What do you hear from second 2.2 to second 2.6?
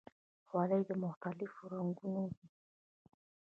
وي.